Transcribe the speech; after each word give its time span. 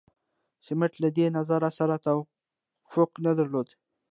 سمیت 0.65 0.93
له 1.03 1.09
دې 1.17 1.25
نظر 1.37 1.61
سره 1.79 1.95
توافق 2.05 3.11
نه 3.25 3.31
درلود. 3.37 3.67